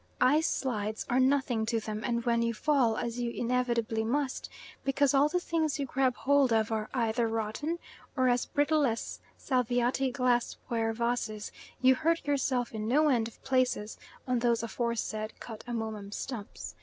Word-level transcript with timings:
Ice 0.19 0.47
slides 0.47 1.05
are 1.11 1.19
nothing 1.19 1.63
to 1.67 1.79
them, 1.79 2.03
and 2.03 2.25
when 2.25 2.41
you 2.41 2.55
fall, 2.55 2.97
as 2.97 3.19
you 3.19 3.29
inevitably 3.29 4.03
must, 4.03 4.49
because 4.83 5.13
all 5.13 5.29
the 5.29 5.39
things 5.39 5.77
you 5.77 5.85
grab 5.85 6.15
hold 6.15 6.51
of 6.51 6.71
are 6.71 6.89
either 6.91 7.27
rotten, 7.27 7.77
or 8.17 8.27
as 8.27 8.47
brittle 8.47 8.83
as 8.87 9.19
Salviati 9.37 10.11
glass 10.11 10.57
ware 10.71 10.91
vases, 10.91 11.51
you 11.83 11.93
hurt 11.93 12.25
yourself 12.25 12.73
in 12.73 12.87
no 12.87 13.09
end 13.09 13.27
of 13.27 13.43
places, 13.43 13.99
on 14.27 14.39
those 14.39 14.63
aforesaid 14.63 15.39
cut 15.39 15.63
amomum 15.67 16.11
stumps. 16.11 16.73